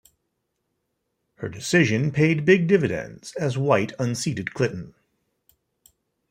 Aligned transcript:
Her 1.35 1.47
decision 1.47 2.09
paid 2.11 2.43
big 2.43 2.65
dividends, 2.67 3.33
as 3.35 3.55
White 3.55 3.93
unseated 3.99 4.51
Clinton. 4.51 4.95